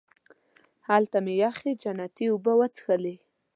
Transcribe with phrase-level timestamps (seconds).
[0.89, 3.15] هلته مې یخې جنتي اوبه وڅښلې.